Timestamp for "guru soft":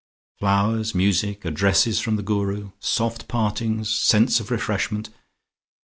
2.23-3.27